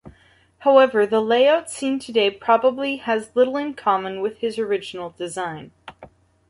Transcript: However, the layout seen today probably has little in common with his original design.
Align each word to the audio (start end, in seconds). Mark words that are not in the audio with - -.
However, 0.61 1.05
the 1.05 1.21
layout 1.21 1.69
seen 1.69 1.99
today 1.99 2.31
probably 2.31 2.95
has 2.97 3.35
little 3.35 3.55
in 3.55 3.75
common 3.75 4.19
with 4.19 4.37
his 4.39 4.57
original 4.57 5.11
design. 5.11 5.73